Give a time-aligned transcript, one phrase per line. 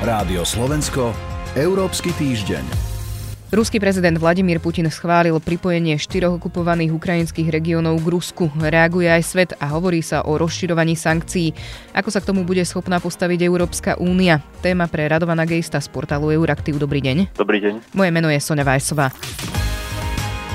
[0.00, 1.12] Rádio Slovensko,
[1.52, 2.64] Európsky týždeň.
[3.52, 8.48] Ruský prezident Vladimír Putin schválil pripojenie štyroch okupovaných ukrajinských regiónov k Rusku.
[8.56, 11.52] Reaguje aj svet a hovorí sa o rozširovaní sankcií.
[11.92, 14.40] Ako sa k tomu bude schopná postaviť Európska únia?
[14.64, 16.80] Téma pre Radovana Gejsta z portálu Euraktiv.
[16.80, 17.36] Dobrý deň.
[17.36, 17.92] Dobrý deň.
[17.92, 19.12] Moje meno je Sonja Vajsová.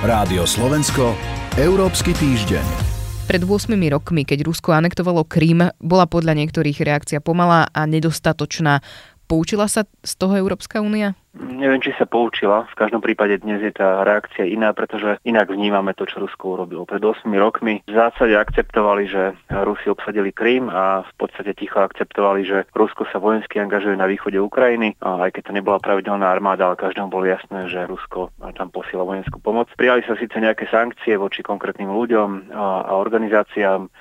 [0.01, 1.13] Rádio Slovensko,
[1.61, 2.97] Európsky týždeň.
[3.25, 8.85] Pred 8 rokmi, keď Rusko anektovalo Krím, bola podľa niektorých reakcia pomalá a nedostatočná.
[9.25, 11.17] Poučila sa z toho Európska únia?
[11.35, 12.63] Neviem, či sa poučila.
[12.71, 16.87] V každom prípade dnes je tá reakcia iná, pretože inak vnímame to, čo Rusko urobilo.
[16.87, 22.47] Pred 8 rokmi v zásade akceptovali, že Rusi obsadili Krím a v podstate ticho akceptovali,
[22.47, 26.71] že Rusko sa vojensky angažuje na východe Ukrajiny, a aj keď to nebola pravidelná armáda,
[26.71, 29.67] ale každému bolo jasné, že Rusko tam posiela vojenskú pomoc.
[29.75, 33.91] Prijali sa síce nejaké sankcie voči konkrétnym ľuďom a organizáciám,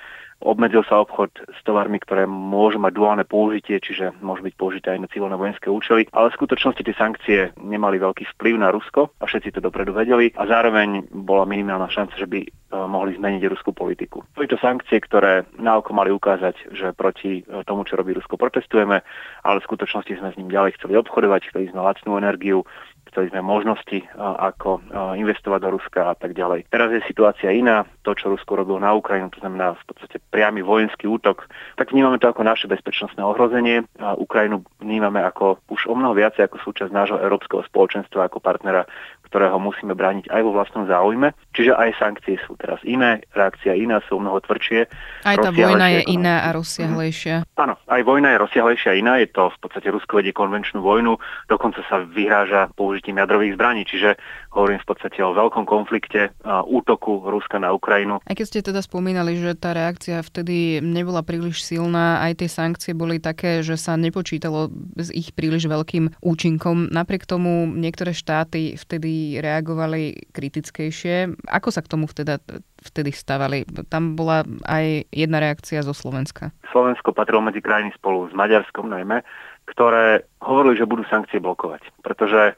[0.43, 4.99] Obmedzil sa obchod s tovarmi, ktoré môžu mať duálne použitie, čiže môžu byť použité aj
[5.01, 9.23] na civilné vojenské účely, ale v skutočnosti tie sankcie nemali veľký vplyv na Rusko a
[9.25, 13.71] všetci to dopredu vedeli a zároveň bola minimálna šanca, že by e, mohli zmeniť ruskú
[13.71, 14.27] politiku.
[14.35, 19.01] Boli to sankcie, ktoré naoko mali ukázať, že proti e, tomu, čo robí Rusko, protestujeme,
[19.41, 22.67] ale v skutočnosti sme s ním ďalej chceli obchodovať, chceli sme lacnú energiu,
[23.15, 24.83] chceli sme možnosti, ako
[25.15, 26.67] investovať do Ruska a tak ďalej.
[26.67, 27.87] Teraz je situácia iná.
[28.03, 31.47] To, čo Rusko robilo na Ukrajinu, to znamená v podstate priamy vojenský útok,
[31.79, 33.87] tak vnímame to ako naše bezpečnostné ohrozenie.
[34.03, 38.83] A Ukrajinu vnímame ako už o mnoho viacej ako súčasť nášho európskeho spoločenstva, ako partnera,
[39.25, 41.33] ktorého musíme brániť aj vo vlastnom záujme.
[41.57, 44.85] Čiže aj sankcie sú teraz iné, reakcia iná, sú o mnoho tvrdšie.
[45.25, 47.41] Aj tá vojna je iná a rozsiahlejšia.
[47.41, 47.57] Mm-hmm.
[47.57, 49.17] Áno, aj vojna je rozsiahlejšia iná.
[49.17, 51.17] Je to v podstate Rusko vedie konvenčnú vojnu,
[51.49, 53.85] dokonca sa vyhráža použiť použitím jadrových zbraní.
[53.85, 54.17] Čiže
[54.49, 56.33] hovorím v podstate o veľkom konflikte
[56.65, 58.17] útoku Ruska na Ukrajinu.
[58.25, 62.97] Aj keď ste teda spomínali, že tá reakcia vtedy nebola príliš silná, aj tie sankcie
[62.97, 66.89] boli také, že sa nepočítalo s ich príliš veľkým účinkom.
[66.89, 71.45] Napriek tomu niektoré štáty vtedy reagovali kritickejšie.
[71.45, 72.41] Ako sa k tomu vtedy,
[72.81, 73.69] vtedy stavali?
[73.85, 76.49] Tam bola aj jedna reakcia zo Slovenska.
[76.73, 79.21] Slovensko patrilo medzi krajiny spolu s Maďarskom najmä,
[79.67, 81.87] ktoré hovorili, že budú sankcie blokovať.
[82.05, 82.55] Pretože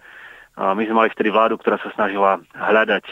[0.57, 3.05] my sme mali vtedy vládu, ktorá sa snažila hľadať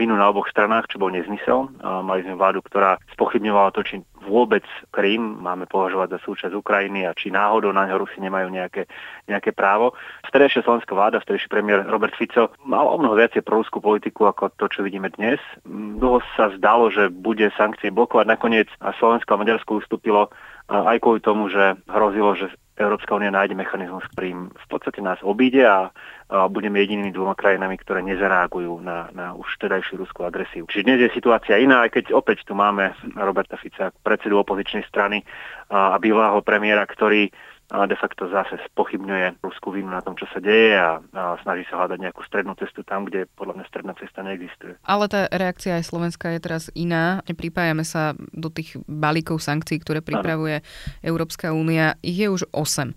[0.00, 1.68] vinu na oboch stranách, čo bol nezmysel.
[1.84, 7.12] Mali sme vládu, ktorá spochybňovala to, či vôbec Krím máme považovať za súčasť Ukrajiny a
[7.12, 8.88] či náhodou na ňo Rusi nemajú nejaké,
[9.28, 9.96] nejaké právo.
[10.28, 14.68] Vtedajšia slovenská vláda, vtedajší premiér Robert Fico mal o mnoho viacej proruskú politiku ako to,
[14.68, 15.40] čo vidíme dnes.
[15.68, 18.26] Dlho sa zdalo, že bude sankcie blokovať.
[18.28, 18.68] Nakoniec
[19.00, 20.32] Slovensko a Maďarsko ustúpilo
[20.68, 25.66] aj kvôli tomu, že hrozilo, že Európska únia nájde mechanizmus, ktorým v podstate nás obíde
[25.66, 25.90] a,
[26.30, 30.64] a budeme jedinými dvoma krajinami, ktoré nezareagujú na, na už tedajšiu ruskú agresiu.
[30.70, 35.26] Čiže dnes je situácia iná, aj keď opäť tu máme Roberta Fica, predsedu opozičnej strany
[35.68, 37.28] a, a bývalého premiéra, ktorý
[37.68, 41.84] de facto zase spochybňuje ruskú vinu na tom, čo sa deje a, a snaží sa
[41.84, 44.80] hľadať nejakú strednú cestu tam, kde podľa mňa stredná cesta neexistuje.
[44.88, 47.20] Ale tá reakcia aj Slovenska je teraz iná.
[47.28, 50.66] Pripájame sa do tých balíkov sankcií, ktoré pripravuje ano.
[51.04, 52.00] Európska únia.
[52.00, 52.96] Ich je už 8.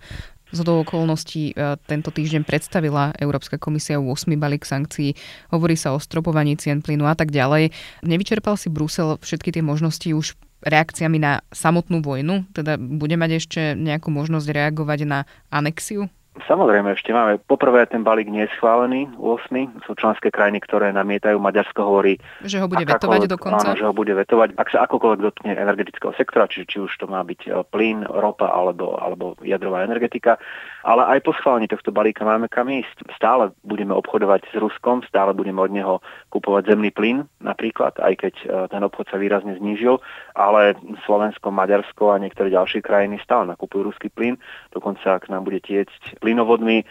[0.51, 5.15] Z do okolností e, tento týždeň predstavila Európska komisia 8 balík sankcií.
[5.51, 7.71] Hovorí sa o stropovaní cien plynu a tak ďalej.
[8.03, 12.45] Nevyčerpal si Brusel všetky tie možnosti už reakciami na samotnú vojnu?
[12.53, 16.07] Teda bude mať ešte nejakú možnosť reagovať na anexiu?
[16.31, 19.83] Samozrejme, ešte máme poprvé ten balík nie je schválený, 8.
[19.83, 21.35] Sú členské krajiny, ktoré namietajú.
[21.35, 22.23] Maďarsko hovorí...
[22.47, 23.67] Že ho bude vetovať dokonca?
[23.67, 24.55] Áno, že ho bude vetovať.
[24.55, 28.47] Ak sa akokoľvek dotkne energetického sektora, či, či už to má byť e, plyn, ropa
[28.47, 30.39] alebo, alebo jadrová energetika.
[30.87, 33.11] Ale aj po schválení tohto balíka máme kam ísť.
[33.11, 35.99] Stále budeme obchodovať s Ruskom, stále budeme od neho
[36.31, 39.99] kupovať zemný plyn napríklad, aj keď e, ten obchod sa výrazne znížil,
[40.31, 44.39] ale Slovensko, Maďarsko a niektoré ďalšie krajiny stále nakupujú ruský plyn.
[44.71, 46.85] Dokonca ak nám bude tiecť plynovodmi.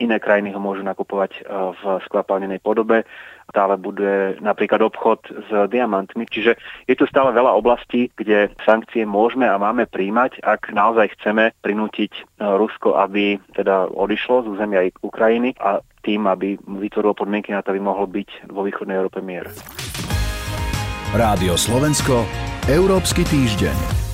[0.00, 3.08] Iné krajiny ho môžu nakupovať e, v skvapalnenej podobe.
[3.48, 6.28] Stále bude napríklad obchod s diamantmi.
[6.28, 11.56] Čiže je tu stále veľa oblastí, kde sankcie môžeme a máme príjmať, ak naozaj chceme
[11.64, 17.64] prinútiť e, Rusko, aby teda odišlo z územia Ukrajiny a tým, aby vytvorilo podmienky na
[17.64, 19.48] to, aby mohol byť vo východnej Európe mier.
[21.12, 22.24] Rádio Slovensko,
[22.68, 24.07] Európsky týždeň.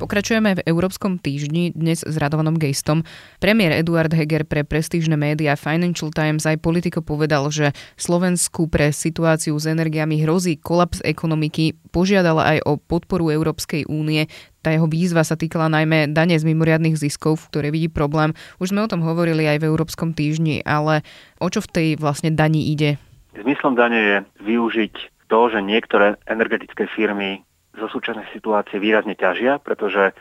[0.00, 3.04] Pokračujeme v Európskom týždni dnes s Radovanom Gejstom.
[3.36, 9.60] Premiér Eduard Heger pre prestížne médiá Financial Times aj politiko povedal, že Slovensku pre situáciu
[9.60, 14.24] s energiami hrozí kolaps ekonomiky, požiadala aj o podporu Európskej únie.
[14.64, 18.32] Tá jeho výzva sa týkala najmä dane z mimoriadných ziskov, v ktorej vidí problém.
[18.56, 21.04] Už sme o tom hovorili aj v Európskom týždni, ale
[21.44, 22.96] o čo v tej vlastne dani ide?
[23.36, 24.16] Zmyslom dane je
[24.48, 27.44] využiť to, že niektoré energetické firmy
[27.76, 30.14] zo súčasnej situácie výrazne ťažia, pretože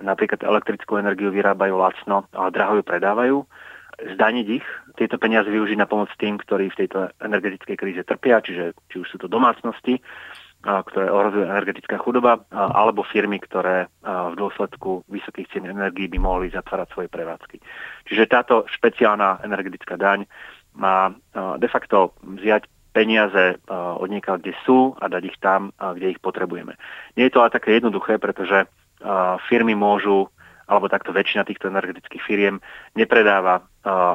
[0.00, 3.36] napríklad elektrickú energiu vyrábajú lacno, ale draho ju predávajú,
[4.00, 4.66] zdaniť ich,
[4.96, 9.06] tieto peniaze využiť na pomoc tým, ktorí v tejto energetickej kríze trpia, čiže či už
[9.12, 10.00] sú to domácnosti,
[10.60, 16.88] ktoré ohrozuje energetická chudoba, alebo firmy, ktoré v dôsledku vysokých cien energií by mohli zatvárať
[16.92, 17.60] svoje prevádzky.
[18.08, 20.24] Čiže táto špeciálna energetická daň
[20.76, 26.20] má de facto vziať peniaze od niekaľ, kde sú a dať ich tam, kde ich
[26.20, 26.74] potrebujeme.
[27.14, 28.66] Nie je to ale také jednoduché, pretože
[29.46, 30.28] firmy môžu
[30.70, 32.62] alebo takto väčšina týchto energetických firiem
[32.94, 33.66] nepredáva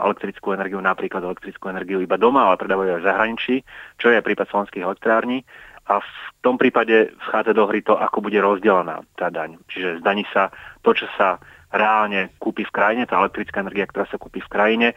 [0.07, 3.55] elektrickú energiu, napríklad elektrickú energiu iba doma, ale predávajú aj v zahraničí,
[3.99, 5.43] čo je prípad slovenských elektrární
[5.91, 9.59] a v tom prípade vchádza do hry to, ako bude rozdelená tá daň.
[9.67, 10.47] Čiže zdaní sa
[10.79, 11.43] to, čo sa
[11.75, 14.87] reálne kúpi v krajine, tá elektrická energia, ktorá sa kúpi v krajine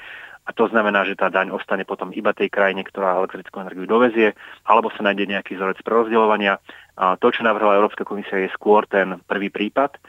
[0.49, 4.33] a to znamená, že tá daň ostane potom iba tej krajine, ktorá elektrickú energiu dovezie,
[4.65, 6.57] alebo sa nájde nejaký vzorec prerozdeľovania.
[6.97, 10.01] A to, čo navrhla Európska komisia, je skôr ten prvý prípad.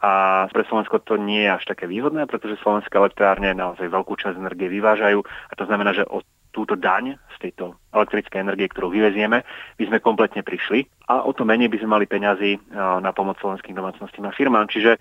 [0.00, 4.34] A pre Slovensko to nie je až také výhodné, pretože slovenské elektrárne naozaj veľkú časť
[4.34, 9.46] energie vyvážajú a to znamená, že od túto daň z tejto elektrickej energie, ktorú vyvezieme,
[9.78, 13.78] by sme kompletne prišli a o to menej by sme mali peňazí na pomoc slovenským
[13.78, 14.68] domácnostím a firmám.
[14.68, 14.98] Čiže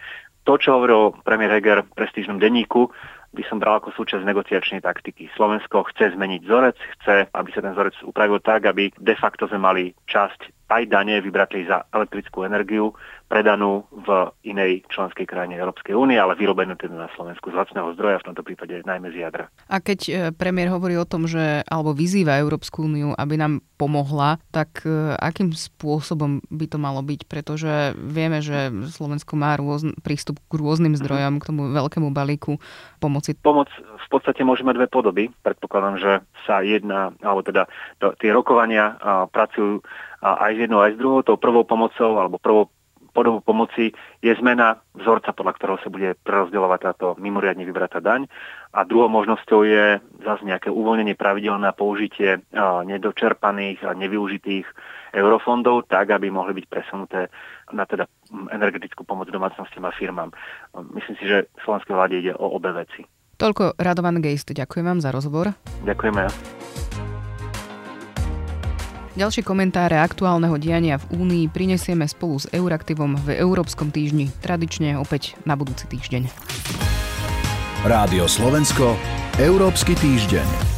[0.47, 2.93] to, čo hovoril premiér Heger v prestížnom denníku,
[3.31, 5.31] by som bral ako súčasť negociačnej taktiky.
[5.39, 9.63] Slovensko chce zmeniť vzorec, chce, aby sa ten vzorec upravil tak, aby de facto sme
[9.63, 12.95] mali časť aj dane vybratej za elektrickú energiu
[13.31, 18.19] predanú v inej členskej krajine Európskej únie, ale vyrobenú teda na Slovensku z lacného zdroja,
[18.19, 19.47] v tomto prípade najmä z jadra.
[19.71, 24.35] A keď e, premiér hovorí o tom, že alebo vyzýva Európsku úniu, aby nám pomohla,
[24.51, 27.21] tak e, akým spôsobom by to malo byť?
[27.23, 32.59] Pretože vieme, že Slovensko má rôzn, prístup k rôznym zdrojom, k tomu veľkému balíku
[32.99, 33.39] pomoci.
[33.39, 35.31] Pomoc v podstate môže mať dve podoby.
[35.39, 36.11] Predpokladám, že
[36.43, 37.71] sa jedna, alebo teda
[38.03, 39.79] to, tie rokovania a, pracujú
[40.21, 41.25] aj s jednou, aj s druhou.
[41.25, 42.69] Tou prvou pomocou alebo prvou
[43.11, 43.91] podobu pomoci
[44.23, 48.23] je zmena vzorca, podľa ktorého sa bude prerozdeľovať táto mimoriadne vybratá daň.
[48.71, 52.39] A druhou možnosťou je zase nejaké uvoľnenie pravidel na použitie
[52.87, 54.63] nedočerpaných a nevyužitých
[55.11, 57.27] eurofondov tak, aby mohli byť presunuté
[57.75, 60.31] na teda energetickú pomoc domácnostiam a firmám.
[60.95, 63.03] Myslím si, že slovenskej vláde ide o obe veci.
[63.35, 65.51] Toľko Radovan Gejst, ďakujem vám za rozhovor.
[65.83, 66.80] Ďakujeme.
[69.11, 75.35] Ďalšie komentáre aktuálneho diania v Únii prinesieme spolu s Euraktivom v Európskom týždni, tradične opäť
[75.43, 76.31] na budúci týždeň.
[77.83, 78.95] Rádio Slovensko,
[79.35, 80.70] Európsky týždeň.